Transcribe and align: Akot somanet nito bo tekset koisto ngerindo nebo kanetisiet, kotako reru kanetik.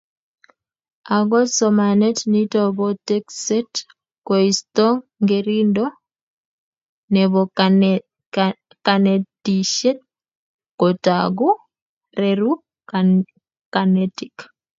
Akot 1.15 1.45
somanet 1.57 2.17
nito 2.31 2.61
bo 2.77 2.87
tekset 3.07 3.71
koisto 4.27 4.87
ngerindo 5.23 5.85
nebo 7.13 7.39
kanetisiet, 8.85 9.97
kotako 10.79 11.49
reru 12.21 12.51
kanetik. 13.73 14.35